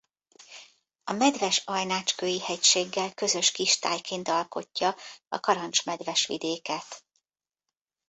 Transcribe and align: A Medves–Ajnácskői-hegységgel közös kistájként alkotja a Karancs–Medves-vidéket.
A 1.03 1.13
Medves–Ajnácskői-hegységgel 1.13 3.13
közös 3.13 3.51
kistájként 3.51 4.27
alkotja 4.27 4.95
a 5.29 5.39
Karancs–Medves-vidéket. 5.39 7.05